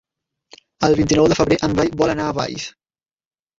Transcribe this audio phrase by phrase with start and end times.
[0.87, 2.69] El vint-i-nou de febrer en Blai vol anar a Valls.